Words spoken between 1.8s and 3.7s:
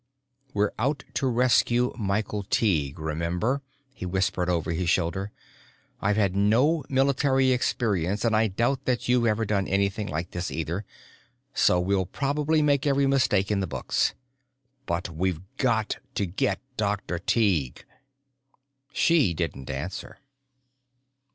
Michael Tighe, remember,"